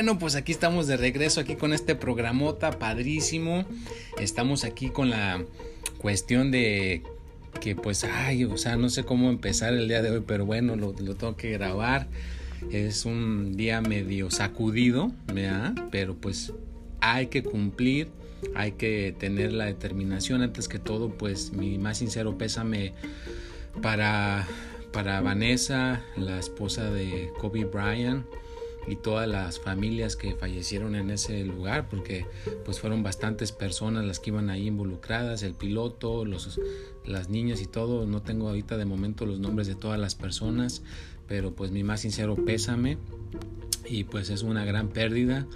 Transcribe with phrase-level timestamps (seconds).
[0.00, 3.66] Bueno, pues aquí estamos de regreso aquí con este programota padrísimo.
[4.18, 5.44] Estamos aquí con la
[5.98, 7.02] cuestión de
[7.60, 10.74] que pues, ay, o sea, no sé cómo empezar el día de hoy, pero bueno,
[10.74, 12.08] lo, tengo que grabar.
[12.72, 15.74] Es un día medio sacudido, ¿verdad?
[15.90, 16.54] Pero pues
[17.02, 18.08] hay que cumplir,
[18.54, 20.40] hay que tener la determinación.
[20.40, 22.94] Antes que todo, pues mi más sincero pésame
[23.82, 24.48] para,
[24.94, 28.24] para Vanessa, la esposa de Kobe Bryant
[28.86, 32.26] y todas las familias que fallecieron en ese lugar porque
[32.64, 36.60] pues fueron bastantes personas las que iban ahí involucradas el piloto los
[37.04, 38.06] las niñas y todo.
[38.06, 40.82] No tengo ahorita de momento los nombres de todas las personas
[41.30, 42.98] pero pues mi más sincero pésame.
[43.86, 45.46] Y pues es una gran pérdida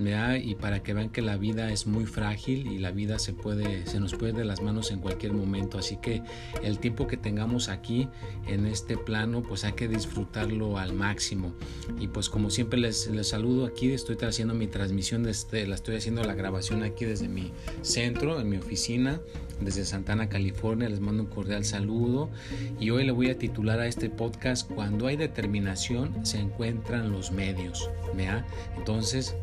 [0.00, 3.86] y para que vean que la vida es muy frágil y la vida se puede
[3.86, 6.22] se nos puede de las manos en cualquier momento así que
[6.62, 8.08] el tiempo que tengamos aquí
[8.46, 11.52] en este plano pues hay que disfrutarlo al máximo
[11.98, 15.96] y pues como siempre les, les saludo aquí estoy haciendo mi transmisión desde la estoy
[15.96, 19.20] haciendo la grabación aquí desde mi centro en mi oficina
[19.60, 20.88] desde Santana, California.
[20.88, 22.30] Les mando un cordial saludo
[22.78, 27.30] y hoy le voy a titular a este podcast Cuando hay determinación se encuentran los
[27.30, 27.90] medios.
[28.14, 28.46] ¿vea?
[28.76, 29.36] Entonces,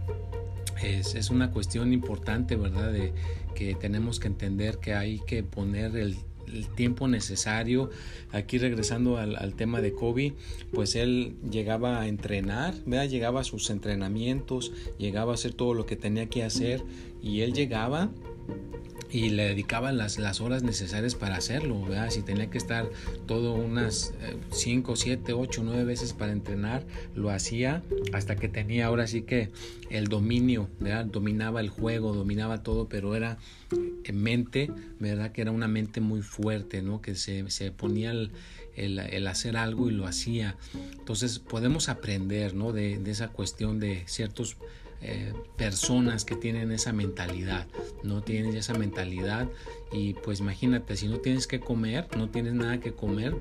[0.83, 2.91] es, una cuestión importante, ¿verdad?
[2.91, 3.13] De
[3.55, 6.17] que tenemos que entender que hay que poner el,
[6.77, 7.89] tiempo necesario.
[8.31, 10.33] Aquí regresando al, tema de Kobe,
[10.71, 13.09] pues él llegaba a entrenar, ¿verdad?
[13.09, 16.83] llegaba a sus entrenamientos, llegaba a hacer todo lo que tenía que hacer
[17.21, 18.11] y él llegaba
[19.09, 22.09] y le dedicaba las, las horas necesarias para hacerlo, ¿verdad?
[22.09, 22.89] si tenía que estar
[23.25, 24.13] todo unas
[24.51, 26.83] 5, 7, 8, 9 veces para entrenar,
[27.15, 29.49] lo hacía hasta que tenía ahora sí que
[29.89, 31.05] el dominio, ¿verdad?
[31.05, 33.37] dominaba el juego, dominaba todo, pero era
[34.03, 35.31] en mente, ¿verdad?
[35.31, 37.01] que era una mente muy fuerte, ¿no?
[37.01, 38.31] que se, se ponía el,
[38.75, 40.57] el, hacer algo y lo hacía.
[40.99, 42.73] Entonces podemos aprender ¿no?
[42.73, 44.57] de esa cuestión de ciertos
[45.01, 47.67] eh, personas que tienen esa mentalidad,
[48.03, 49.47] no tienes esa mentalidad
[49.91, 53.35] y pues imagínate, si no tienes que comer, no tienes nada que comer,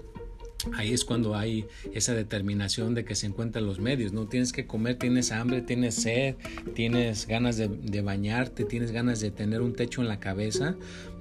[0.74, 4.12] Ahí es cuando hay esa determinación de que se encuentran los medios.
[4.12, 6.34] No tienes que comer, tienes hambre, tienes sed,
[6.74, 10.74] tienes ganas de, de, bañarte, tienes ganas de tener un techo en la cabeza.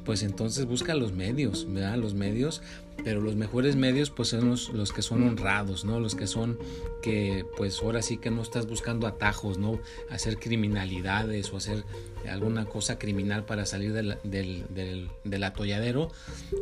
[0.05, 1.97] Pues entonces busca los medios, ¿verdad?
[1.97, 2.61] Los medios
[3.03, 5.99] pero los mejores medios pues son los, que son honrados, ¿no?
[5.99, 6.57] Los que son
[7.03, 9.79] que pues ahora sí que no estás buscando atajos, ¿no?
[10.09, 11.83] Hacer criminalidades o hacer
[12.27, 16.11] alguna cosa criminal para salir del, del, atolladero,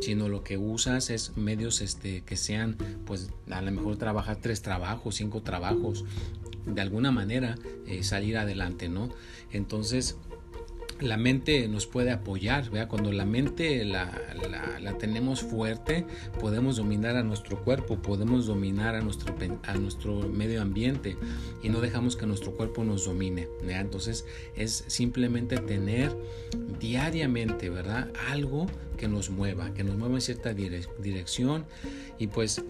[0.01, 2.75] sino lo que usas es medios este, que sean
[3.05, 6.03] pues a lo mejor trabajar tres trabajos, cinco trabajos,
[6.65, 7.55] de alguna manera
[7.87, 9.09] eh, salir adelante, ¿no?
[9.51, 10.17] Entonces
[10.99, 12.87] la mente nos puede apoyar, ¿vea?
[12.87, 14.09] cuando la mente la,
[14.99, 16.05] tenemos fuerte,
[16.39, 21.17] podemos dominar a nuestro cuerpo, podemos dominar a nuestro, a nuestro medio ambiente
[21.61, 23.47] y no dejamos que nuestro cuerpo nos domine.
[23.67, 26.15] Entonces es simplemente tener
[26.79, 28.11] diariamente ¿verdad?
[28.29, 28.67] algo
[28.97, 31.65] que nos mueva, que nos mueva en cierta dirección
[32.17, 32.63] y pues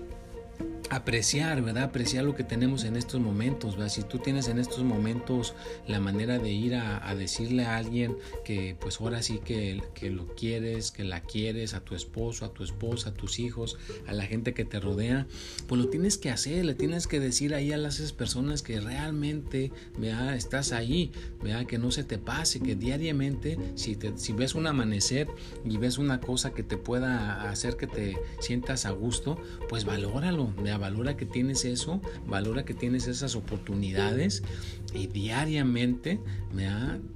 [0.90, 1.84] apreciar, ¿verdad?
[1.84, 3.90] Apreciar lo que tenemos en estos momentos, ¿verdad?
[3.90, 5.56] Si tú tienes en estos momentos
[5.88, 10.28] la manera de ir a, decirle a alguien que pues ahora sí que, que, lo
[10.35, 14.25] quieres, que la quieres, a tu esposo, a tu esposa, a tus hijos, a la
[14.25, 15.28] gente que te rodea,
[15.68, 19.72] pues lo tienes que hacer, le tienes que decir ahí a las personas que realmente,
[19.97, 20.35] ¿verdad?
[20.35, 21.11] Estás ahí,
[21.41, 21.66] ¿verdad?
[21.66, 25.28] Que no se te pase, que diariamente, si, te, si ves un amanecer
[25.66, 29.38] y ves una cosa que te pueda hacer que te sientas a gusto,
[29.70, 30.79] pues valóralo, ¿verdad?
[30.79, 34.44] valora que tienes eso, valora que tienes esas oportunidades
[34.94, 36.20] y diariamente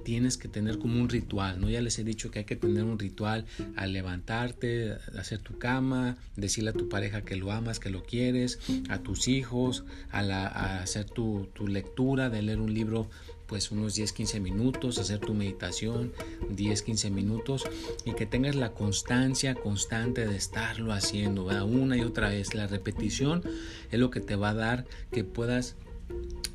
[0.04, 1.70] tienes que tener como un ritual, ¿no?
[1.70, 3.44] Ya les he dicho que hay que tener un ritual
[3.76, 8.58] al levantarte, hacer tu cama, decirle a tu pareja que lo amas, que lo quieres,
[8.88, 13.08] a tus hijos, a, hacer tu, tu lectura, de leer un libro
[13.48, 16.12] pues unos 10, 15 minutos, hacer tu meditación
[16.50, 17.64] 10, 15 minutos
[18.04, 22.54] y que tengas la constancia constante de estarlo haciendo una y otra vez.
[22.54, 23.42] La repetición
[23.90, 25.76] es lo que te va a dar que puedas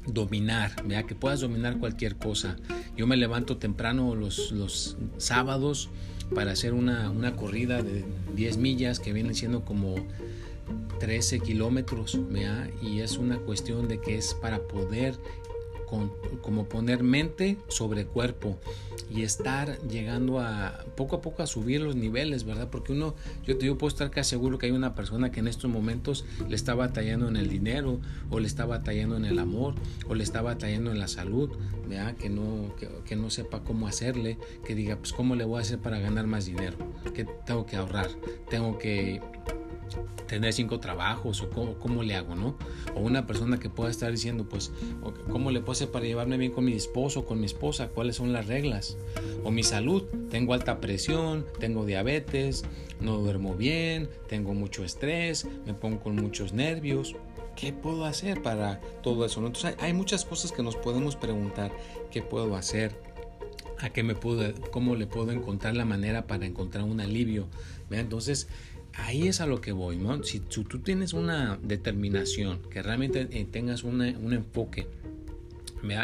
[0.06, 2.58] dominar, vea que puedas dominar cualquier cosa.
[2.96, 5.90] Yo me levanto temprano los, los sábados
[6.36, 8.06] para hacer una, una corrida de
[8.36, 9.96] 10 millas que vienen siendo como
[11.00, 12.20] 13 kilómetros,
[12.82, 15.16] y es una cuestión de que es para poder
[16.42, 18.58] como poner mente sobre cuerpo
[19.10, 22.70] y estar llegando a poco a poco a subir los niveles, ¿verdad?
[22.70, 25.70] Porque uno, yo, yo puedo estar casi seguro que hay una persona que en estos
[25.70, 28.00] momentos le está batallando en el dinero,
[28.30, 29.76] o le está batallando en el amor,
[30.08, 31.52] o le está batallando en la salud,
[31.88, 32.16] ¿verdad?
[32.16, 35.62] Que no, que, que no sepa cómo hacerle, que diga, pues, ¿cómo le voy a
[35.62, 36.78] hacer para ganar más dinero?
[37.14, 38.10] ¿Qué tengo que ahorrar?
[38.50, 39.22] Tengo que
[40.28, 42.56] tener cinco trabajos o cómo, le hago, ¿no?
[42.96, 44.72] O una persona que pueda estar diciendo, pues,
[45.32, 47.90] ¿cómo le puedo hacer para llevarme bien con mi esposo o con mi esposa?
[47.90, 48.98] ¿Cuáles son las reglas?
[49.44, 52.64] O mi salud, tengo alta presión, tengo diabetes,
[53.00, 57.16] no duermo bien, tengo mucho estrés, me pongo con muchos nervios.
[57.56, 59.46] ¿Qué puedo hacer para todo eso?
[59.46, 61.72] Entonces hay, muchas cosas que nos podemos preguntar,
[62.12, 62.96] ¿qué puedo hacer?
[63.80, 67.48] ¿A qué me puedo, cómo le puedo encontrar la manera para encontrar un alivio?
[67.92, 68.48] Entonces,
[68.96, 70.24] ahí es a lo que voy, ¿no?
[70.24, 74.88] Si, tú tienes una determinación, que realmente eh, tengas un enfoque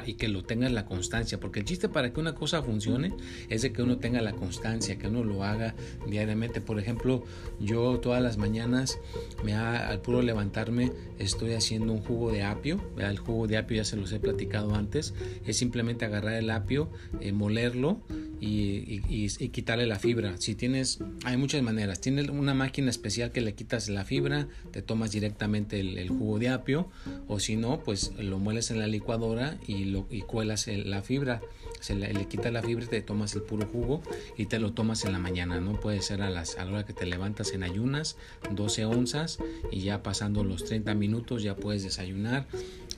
[0.05, 3.13] y que lo tengas la constancia, porque el chiste para que una cosa funcione
[3.49, 5.75] es de que uno tenga la constancia, que uno lo haga
[6.07, 6.61] diariamente.
[6.61, 7.23] Por ejemplo,
[7.59, 8.99] yo todas las mañanas,
[9.43, 12.79] me al puro levantarme, estoy haciendo un jugo de apio.
[12.97, 15.13] El jugo de apio ya se los he platicado antes,
[15.45, 16.89] es simplemente agarrar el apio,
[17.21, 18.01] eh, molerlo
[18.41, 20.35] y, quitarle la fibra.
[20.37, 22.01] Si tienes, hay muchas maneras.
[22.01, 26.49] Tienes una máquina especial que le quitas la fibra, te tomas directamente el, jugo de
[26.49, 26.89] apio,
[27.27, 31.41] o si no, pues lo mueles en la licuadora y, lo, y cuelas la fibra.
[31.79, 34.01] Se le, le quitas la fibra y te tomas el puro jugo
[34.35, 35.59] y te lo tomas en la mañana.
[35.59, 38.17] No puede ser a, las, a la hora que te levantas en ayunas,
[38.51, 39.37] 12 onzas,
[39.71, 42.47] y ya pasando los 30 minutos ya puedes desayunar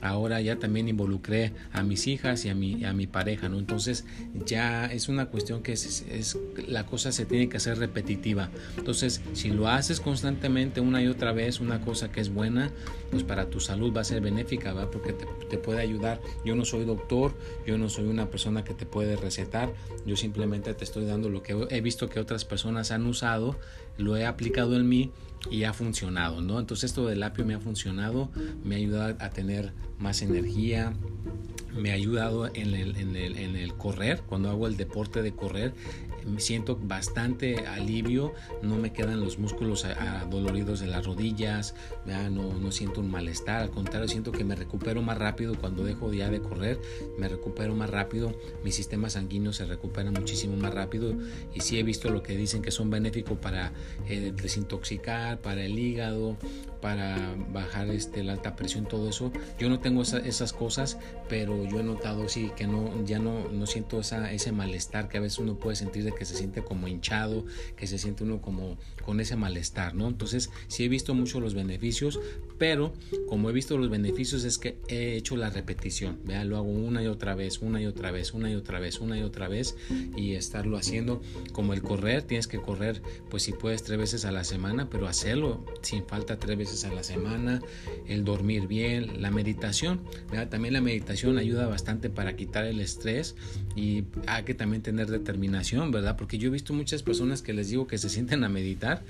[0.02, 3.58] ahora ya también involucré a mis hijas y a mi, a mi pareja, ¿no?
[3.58, 4.04] Entonces
[4.44, 6.36] ya es una cuestión que es, es,
[6.68, 8.50] la cosa se tiene que hacer repetitiva.
[8.76, 12.70] Entonces, si lo haces constantemente una y otra vez, una cosa que es buena,
[13.10, 14.90] pues para tu salud va a ser benéfica, ¿va?
[14.90, 16.20] Porque te, te puede ayudar.
[16.44, 17.34] Yo no soy doctor,
[17.66, 19.72] yo no soy una persona que te puede recetar,
[20.04, 23.56] yo simplemente te estoy dando lo que he visto que otras personas han usado,
[23.98, 25.12] lo he aplicado en mí
[25.50, 26.60] y ha funcionado, ¿no?
[26.60, 28.30] Entonces esto del apio me ha funcionado,
[28.64, 30.92] me ha ayudado a tener más energía,
[31.76, 35.32] me ha ayudado en el, en el, en el correr, cuando hago el deporte de
[35.32, 35.74] correr,
[36.26, 39.86] me siento bastante alivio, no me quedan los músculos
[40.30, 41.74] doloridos de las rodillas,
[42.06, 46.12] no, no, siento un malestar, al contrario, siento que me recupero más rápido cuando dejo
[46.12, 46.80] ya de correr,
[47.18, 48.32] me recupero más rápido,
[48.64, 51.14] mi sistema sanguíneo se recupera muchísimo más rápido
[51.54, 53.72] y sí he visto lo que dicen que son benéficos para
[54.08, 56.36] eh, desintoxicar, para el hígado,
[56.82, 59.32] para bajar este, la alta presión, todo eso.
[59.58, 60.98] Yo no tengo esas cosas,
[61.28, 65.16] pero yo he notado sí que no, ya no, no siento esa, ese malestar que
[65.16, 67.46] a veces uno puede sentir de que se siente como hinchado,
[67.76, 70.08] que se siente uno como con ese malestar, ¿no?
[70.08, 72.20] Entonces sí he visto mucho los beneficios,
[72.58, 72.92] pero
[73.28, 76.44] como he visto los beneficios es que he hecho la repetición, ¿vea?
[76.44, 79.18] lo hago una y otra vez, una y otra vez, una y otra vez, una
[79.18, 79.76] y otra vez
[80.16, 84.32] y estarlo haciendo como el correr, tienes que correr pues si puedes tres veces a
[84.32, 87.60] la semana, pero hacerlo sin falta tres veces a la semana,
[88.06, 90.00] el dormir bien, la meditación.
[90.50, 93.36] También la meditación ayuda bastante para quitar el estrés
[93.76, 96.16] y hay que también tener determinación, ¿verdad?
[96.16, 99.02] Porque yo he visto muchas personas que les digo que se sienten a meditar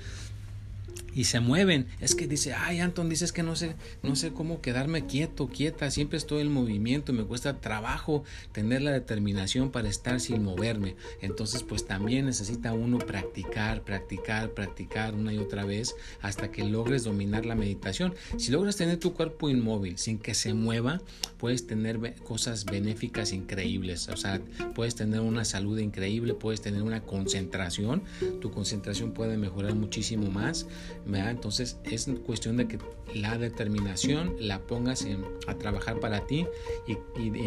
[1.15, 1.87] y se mueven.
[1.99, 5.89] Es que dice, ay, Anton, dices que no sé, no sé cómo quedarme quieto, quieta,
[5.91, 10.95] siempre estoy en movimiento, me cuesta trabajo tener la determinación para estar sin moverme.
[11.21, 17.03] Entonces, pues también necesita uno practicar, practicar, practicar una y otra vez hasta que logres
[17.03, 18.15] dominar la meditación.
[18.37, 21.01] Si logras tener tu cuerpo inmóvil sin que se mueva,
[21.37, 24.07] puedes tener cosas benéficas increíbles.
[24.09, 24.41] O sea,
[24.75, 28.03] puedes tener una salud increíble, puedes tener una concentración,
[28.41, 30.67] tu concentración puede mejorar muchísimo más
[31.05, 32.79] entonces es cuestión de que
[33.13, 35.05] la determinación la pongas
[35.47, 36.45] a trabajar para ti
[36.87, 36.97] y,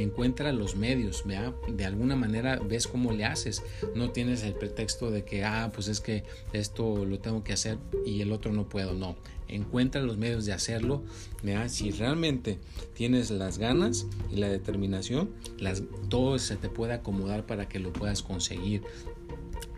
[0.01, 1.25] encuentra los medios,
[1.69, 3.63] De alguna manera ves cómo le haces.
[3.95, 7.79] No tienes el pretexto de que, ah, pues es que esto lo tengo que hacer
[8.05, 8.93] y el otro no puedo.
[8.93, 9.17] No,
[9.49, 11.03] encuentra los medios de hacerlo.
[11.69, 12.59] Si realmente
[12.95, 17.93] tienes las ganas y la determinación, las, todo se te puede acomodar para que lo
[17.93, 18.83] puedas conseguir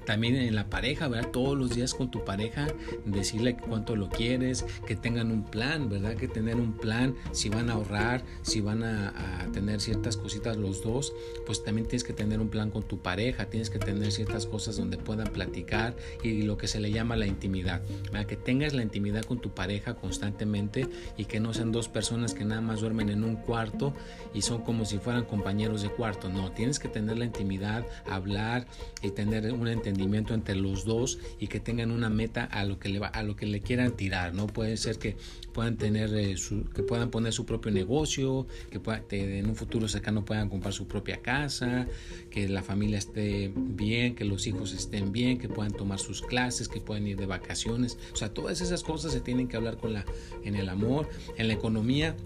[0.09, 1.31] también en la pareja, ¿verdad?
[1.31, 2.67] Todos los días con tu pareja,
[3.05, 6.15] decirle cuánto lo quieres, que tengan un plan, ¿verdad?
[6.15, 9.13] Que tener un plan, si van a ahorrar, si van a,
[9.53, 11.13] tener ciertas cositas los dos,
[11.45, 14.79] pues también tienes que tener un plan con tu pareja, tienes que tener ciertas cosas
[14.79, 18.25] donde puedan platicar y lo que se le llama la intimidad, ¿verdad?
[18.25, 20.89] Que tengas la intimidad con tu pareja constantemente
[21.19, 23.93] y que no sean dos personas que nada más duermen en un cuarto
[24.33, 28.67] y son como si fueran compañeros de cuarto, no, tienes que tener la intimidad, hablar
[29.03, 32.89] y tener un entendimiento entre los dos y que tengan una meta a lo que
[32.89, 34.47] le va, a lo que le quieran tirar, ¿no?
[34.47, 35.17] Puede ser que
[35.53, 40.25] puedan tener eh, su, que puedan poner su propio negocio, que en un futuro cercano
[40.25, 41.87] puedan comprar su propia casa,
[42.31, 46.69] que la familia esté bien, que los hijos estén bien, que puedan tomar sus clases,
[46.69, 47.99] que puedan ir de vacaciones.
[48.13, 50.05] O sea, todas esas cosas se tienen que hablar con la
[50.45, 52.17] en el amor, en la economía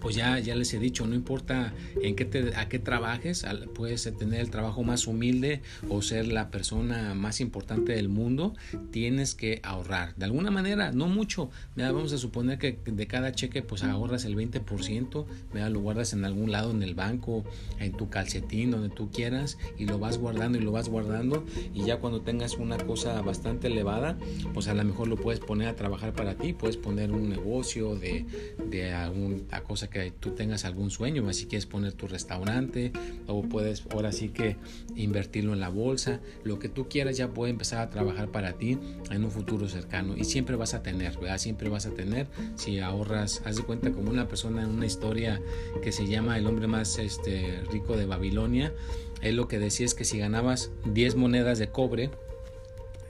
[0.00, 4.10] pues ya, ya les he dicho, no importa en qué te, a qué trabajes, puedes
[4.18, 8.54] tener el trabajo más humilde o ser la persona más importante del mundo,
[8.90, 10.14] tienes que ahorrar.
[10.16, 11.50] De alguna manera, no mucho.
[11.76, 15.26] Vamos a suponer que de cada cheque pues ahorras el 20%,
[15.70, 17.44] lo guardas en algún lado, en el banco,
[17.78, 21.44] en tu calcetín, donde tú quieras, y lo vas guardando y lo vas guardando.
[21.74, 24.18] Y ya cuando tengas una cosa bastante elevada,
[24.54, 27.96] pues a lo mejor lo puedes poner a trabajar para ti, puedes poner un negocio
[27.96, 28.26] de,
[28.68, 32.92] de alguna cosa que tú tengas algún sueño, si quieres poner tu restaurante
[33.26, 34.58] o puedes ahora sí que
[34.96, 38.78] invertirlo en la bolsa, lo que tú quieras ya puede empezar a trabajar para ti
[39.10, 41.38] en un futuro cercano y siempre vas a tener, ¿verdad?
[41.38, 45.40] Siempre vas a tener si ahorras, haz de cuenta como una persona en una historia
[45.82, 48.74] que se llama el hombre más este, rico de Babilonia,
[49.22, 52.10] él lo que decía es que si ganabas 10 monedas de cobre,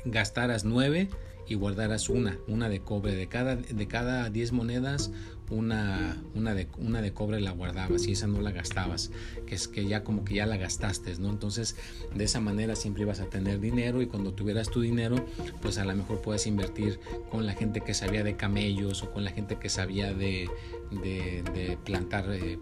[0.05, 1.09] gastaras 9
[1.53, 3.15] y guardaras una, una de cobre.
[3.15, 5.11] De cada, de cada 10 monedas,
[5.53, 9.11] una, una, de, una de cobre la guardabas y esa no la gastabas,
[9.47, 11.29] que es que ya como que ya la gastaste, ¿no?
[11.29, 11.77] Entonces
[12.15, 15.17] de esa manera siempre ibas a tener dinero y cuando tuvieras tu dinero,
[15.61, 19.25] pues a lo mejor puedes invertir con la gente que sabía de camellos o con
[19.25, 20.49] la gente que sabía de,
[20.91, 22.59] de, plantar eh,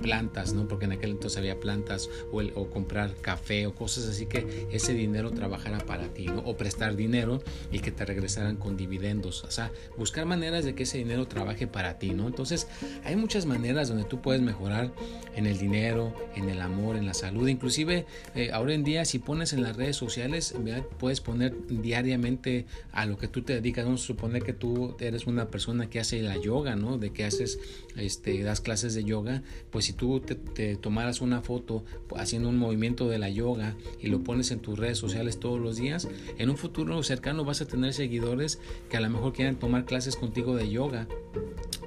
[0.00, 0.68] plantas, ¿no?
[0.68, 4.94] Porque en aquel entonces había plantas o, o, comprar café o cosas así que ese
[4.94, 6.40] dinero trabajara para ti, ¿no?
[6.40, 10.82] O prestar dinero y que te regresaran con dividendos, o sea, buscar maneras de que
[10.82, 12.26] ese dinero trabaje para ti ¿no?
[12.26, 12.68] Entonces,
[13.04, 14.92] hay muchas maneras donde tú puedes mejorar
[15.34, 17.48] en el dinero, en el amor, en la salud.
[17.48, 20.54] Inclusive, eh, ahora en día, si pones en las redes sociales,
[20.98, 23.84] puedes poner diariamente a lo que tú te dedicas.
[23.84, 26.98] Vamos a suponer que tú eres una persona que hace la yoga, ¿no?
[26.98, 27.58] De que haces,
[27.96, 29.42] este, das clases de yoga.
[29.70, 31.84] Pues si tú te, te tomaras una foto
[32.16, 35.76] haciendo un movimiento de la yoga y lo pones en tus redes sociales todos los
[35.76, 38.58] días, en un futuro cercano vas a tener seguidores
[38.90, 41.06] que a lo mejor quieran tomar clases contigo de yoga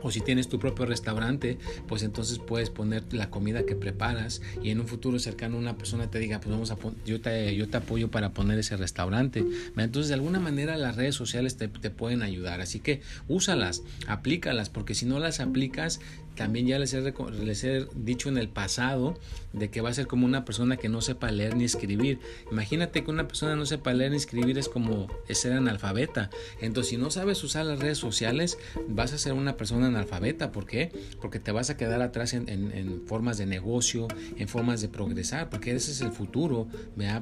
[0.06, 1.58] o si tienes tu propio restaurante,
[1.88, 6.12] pues entonces puedes poner la comida que preparas y en un futuro cercano una persona
[6.12, 9.44] te diga, pues vamos a yo te, yo te apoyo para poner ese restaurante.
[9.76, 14.70] Entonces de alguna manera las redes sociales te, te pueden ayudar, así que úsalas, aplícalas,
[14.70, 16.00] porque si no las aplicas
[16.36, 17.14] también ya les he,
[17.44, 19.18] les he, dicho en el pasado
[19.54, 22.20] de que va a ser como una persona que no sepa leer ni escribir.
[22.52, 26.30] Imagínate que una persona no sepa leer ni escribir es como ser analfabeta.
[26.62, 30.52] Entonces, si no sabes usar las redes sociales, vas a ser una persona analfabeta.
[30.52, 30.92] ¿Por qué?
[31.22, 35.50] Porque te vas a quedar atrás en, en, formas de negocio, en formas de progresar,
[35.50, 36.68] porque ese es el futuro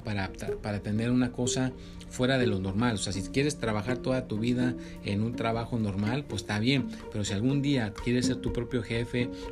[0.03, 1.72] Para, para tener una cosa
[2.10, 2.96] fuera de lo normal.
[2.96, 6.88] O sea, si quieres trabajar toda tu vida en un trabajo normal, pues está bien.
[7.12, 9.02] Pero si algún día quieres ser tu propio jefe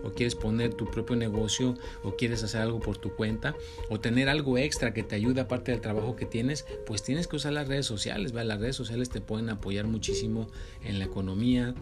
[0.03, 3.55] o quieres poner tu propio negocio o quieres hacer algo por tu cuenta
[3.89, 7.35] o tener algo extra que te ayude aparte del trabajo que tienes, pues tienes que
[7.35, 8.33] usar las redes sociales.
[8.33, 10.47] Las redes sociales te pueden apoyar muchísimo
[10.83, 11.75] en la economía,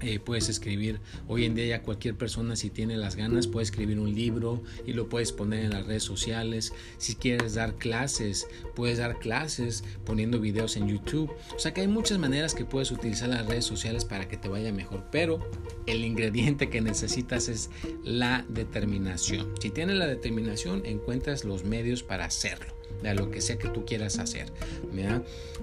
[0.00, 3.98] eh, puedes escribir, hoy en día ya cualquier persona si tiene las ganas puede escribir
[3.98, 6.72] un libro y lo puedes poner en las redes sociales.
[6.98, 11.30] Si quieres dar clases, puedes dar clases poniendo videos en YouTube.
[11.54, 14.48] O sea que hay muchas maneras que puedes utilizar las redes sociales para que te
[14.48, 15.04] vaya mejor.
[15.10, 15.48] Pero
[15.86, 17.70] el ingrediente que necesitas es
[18.02, 19.52] la determinación.
[19.60, 23.84] Si tienes la determinación, encuentras los medios para hacerlo de lo que sea que tú
[23.84, 24.46] quieras hacer.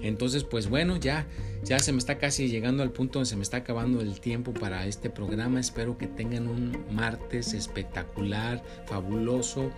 [0.01, 1.27] Entonces, pues bueno, ya,
[1.63, 4.53] ya se me está casi llegando al punto donde se me está acabando el tiempo
[4.53, 5.59] para este programa.
[5.59, 9.71] Espero que tengan un martes espectacular, fabuloso.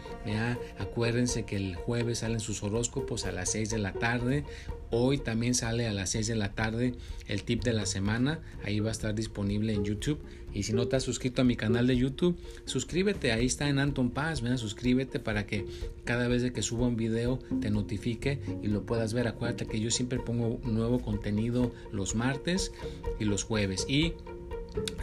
[0.77, 4.43] Acuérdense que el jueves salen sus horóscopos a las 6 de la tarde.
[4.91, 6.95] Hoy también sale a las 6 de la tarde
[7.27, 8.41] el tip de la semana.
[8.63, 10.21] Ahí va a estar disponible en YouTube.
[10.53, 13.31] Y si no te has suscrito a mi canal de YouTube, suscríbete.
[13.31, 14.41] Ahí está en Anton Paz.
[14.57, 15.65] Suscríbete para que
[16.03, 19.27] cada vez que suba un video te notifique y lo puedas ver.
[19.27, 22.71] Acuérdate que yo siempre pongo nuevo contenido los martes
[23.19, 23.85] y los jueves.
[23.87, 24.13] Y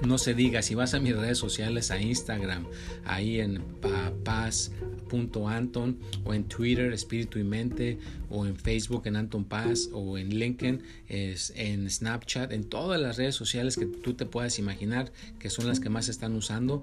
[0.04, 2.66] no se diga, si vas a mis redes sociales, a Instagram,
[3.04, 3.62] ahí en
[4.24, 4.72] Paz
[5.48, 7.98] Anton o en Twitter Espíritu y Mente
[8.30, 13.16] o en Facebook en Anton Paz o en LinkedIn es en Snapchat en todas las
[13.16, 16.82] redes sociales que tú te puedas imaginar que son las que más están usando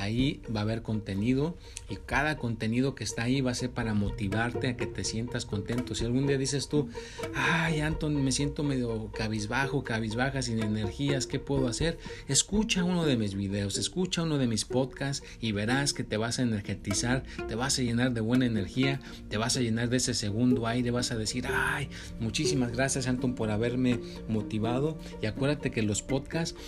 [0.00, 1.56] ahí va a haber contenido
[1.90, 5.44] y cada contenido que está ahí va a ser para motivarte a que te sientas
[5.44, 6.88] contento si algún día dices tú
[7.34, 11.98] ay Anton me siento medio cabizbajo cabizbaja sin energías ¿qué puedo hacer?
[12.28, 16.38] escucha uno de mis videos escucha uno de mis podcasts y verás que te vas
[16.38, 20.14] a energetizar te vas a llenar de buena energía, te vas a llenar de ese
[20.14, 21.88] segundo aire aire vas a decir, ay,
[22.20, 24.96] muchísimas gracias Anton por haberme motivado.
[25.22, 26.58] Y acuérdate que los podcasts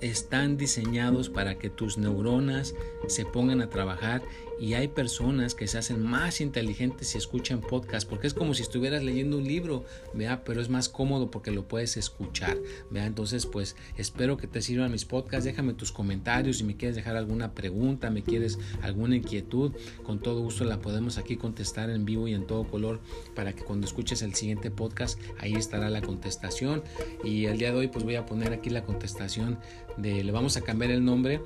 [0.00, 2.74] están diseñados para que tus neuronas
[3.08, 4.22] se pongan a trabajar
[4.60, 8.62] y hay personas que se hacen más inteligentes si escuchan podcast porque es como si
[8.62, 12.58] estuvieras leyendo un libro, vea, pero es más cómodo porque lo puedes escuchar,
[12.90, 16.94] vea, entonces pues espero que te sirvan mis podcasts, déjame tus comentarios si me quieres
[16.94, 19.72] dejar alguna pregunta, me quieres alguna inquietud,
[20.04, 23.00] con todo gusto la podemos aquí contestar en vivo y en todo color
[23.34, 26.82] para que cuando escuches el siguiente podcast ahí estará la contestación.
[27.24, 29.58] Y el día de hoy pues voy a poner aquí la contestación
[29.96, 31.40] de le vamos a cambiar el nombre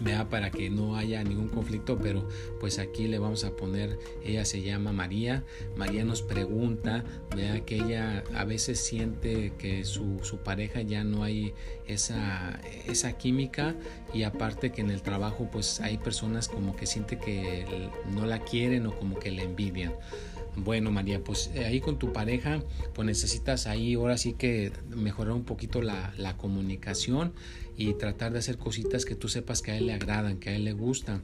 [0.00, 2.28] vea para que no haya ningún conflicto pero
[2.60, 5.44] pues aquí le vamos a poner ella se llama María
[5.76, 7.04] María nos pregunta
[7.34, 11.54] vea que ella a veces siente que su, su pareja ya no hay
[11.86, 13.74] esa, esa química
[14.12, 18.40] y aparte que en el trabajo pues hay personas como que siente que no la
[18.40, 19.94] quieren o como que la envidian
[20.56, 22.62] bueno, María, pues eh, ahí con tu pareja,
[22.94, 27.32] pues necesitas ahí ahora sí que mejorar un poquito la, la comunicación
[27.76, 30.56] y tratar de hacer cositas que tú sepas que a él le agradan, que a
[30.56, 31.22] él le gustan.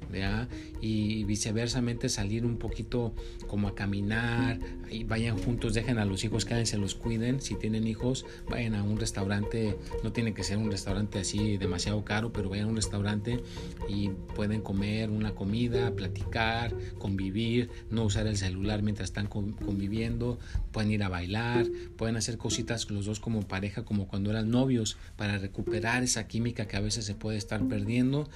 [0.81, 3.15] Y viceversamente salir un poquito
[3.47, 4.59] como a caminar,
[4.91, 8.75] y vayan juntos, dejen a los hijos que se los cuiden, si tienen hijos, vayan
[8.75, 12.71] a un restaurante, no tiene que ser un restaurante así demasiado caro, pero vayan a
[12.71, 13.41] un restaurante
[13.89, 20.39] y pueden comer una comida, platicar, convivir, no usar el celular mientras están conviviendo,
[20.73, 21.67] pueden ir a bailar,
[21.97, 26.40] pueden hacer cositas los dos como pareja, como cuando eran novios, para recuperar esa química
[26.43, 28.29] que a veces se puede estar perdiendo.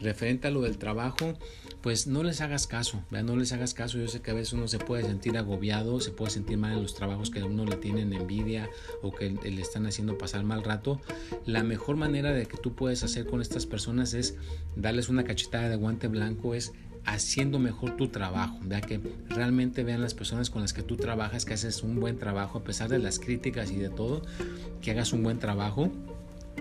[0.00, 1.34] Referente a lo del trabajo,
[1.82, 3.98] pues no les hagas caso, no les hagas caso.
[3.98, 6.82] Yo sé que a veces uno se puede sentir agobiado, se puede sentir mal en
[6.82, 8.68] los trabajos que a uno le tienen envidia
[9.02, 11.00] o que le están haciendo pasar mal rato.
[11.46, 14.36] La mejor manera de que tú puedes hacer con estas personas es
[14.76, 16.72] darles una cachetada de guante blanco, es
[17.06, 21.44] haciendo mejor tu trabajo, ya que realmente vean las personas con las que tú trabajas
[21.44, 24.22] que haces un buen trabajo a pesar de las críticas y de todo,
[24.80, 25.90] que hagas un buen trabajo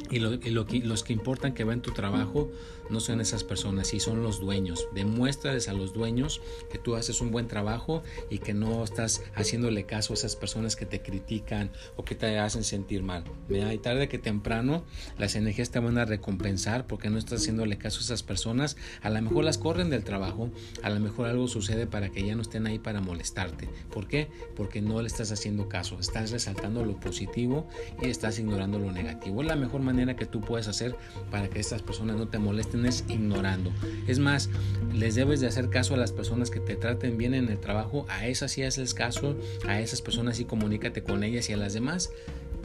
[0.09, 2.51] y, los que importan que ven tu trabajo
[2.93, 4.87] no son esas personas, sí son los dueños.
[4.93, 9.85] Demuéstrales a los dueños que tú haces un buen trabajo y que no estás haciéndole
[9.85, 13.23] caso a esas personas que te critican o que te hacen sentir mal.
[13.49, 14.83] Y tarde que temprano
[15.17, 18.77] las energías te van a recompensar porque no estás haciéndole caso a esas personas.
[19.01, 20.51] A lo mejor las corren del trabajo,
[20.83, 23.67] a lo mejor algo sucede para que ya no estén ahí para molestarte.
[23.91, 24.29] ¿Por qué?
[24.55, 25.99] Porque no le estás haciendo caso.
[25.99, 27.67] Estás resaltando lo positivo
[28.01, 29.41] y estás ignorando lo negativo.
[29.41, 30.95] La mejor manera que tú puedes hacer
[31.31, 33.71] para que estas personas no te molesten ignorando.
[34.07, 34.49] Es más,
[34.93, 38.05] les debes de hacer caso a las personas que te traten bien en el trabajo,
[38.09, 39.35] a esas sí haces caso,
[39.67, 42.11] a esas personas sí comunícate con ellas y a las demás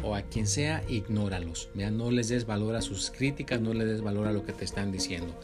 [0.02, 1.70] o a quien sea, ignóralos.
[1.74, 1.90] ¿ya?
[1.90, 4.64] No les des valor a sus críticas, no les des valor a lo que te
[4.64, 5.35] están diciendo.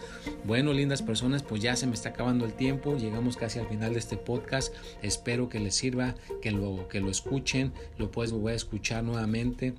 [0.44, 2.96] Bueno, lindas personas, pues ya se me está acabando el tiempo.
[2.96, 4.72] Llegamos casi al final de este podcast.
[5.02, 7.72] Espero que les sirva, que lo, que lo escuchen.
[7.98, 9.74] Lo puedes volver a escuchar nuevamente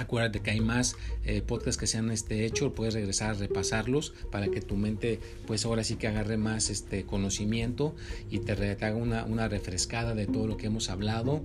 [0.00, 4.14] Acuérdate que hay más eh, podcasts que se han este, hecho, puedes regresar a repasarlos
[4.30, 7.94] para que tu mente pues ahora sí que agarre más este conocimiento
[8.30, 11.42] y te, haga una, una, refrescada de todo lo que hemos hablado.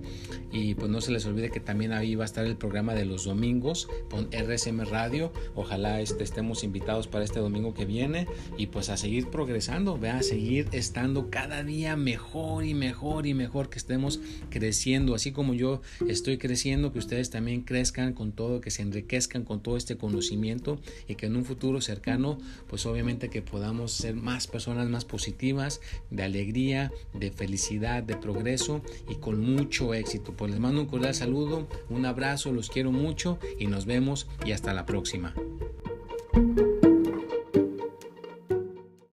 [0.52, 3.04] Y pues no se les olvide que también ahí va a estar el programa de
[3.04, 8.68] los domingos con RSM Radio, ojalá este, estemos invitados para este domingo que viene y
[8.68, 13.68] pues a seguir progresando, vea, a seguir estando cada día mejor y mejor y mejor
[13.68, 18.82] que estemos creciendo, así como yo estoy creciendo, que ustedes también crezcan con que se
[18.82, 20.78] enriquezcan con todo este conocimiento
[21.08, 25.80] y que en un futuro cercano, pues obviamente que podamos ser más personas más positivas,
[26.10, 30.32] de alegría, de felicidad, de progreso y con mucho éxito.
[30.36, 34.52] Pues les mando un cordial saludo, un abrazo, los quiero mucho y nos vemos y
[34.52, 35.34] hasta la próxima.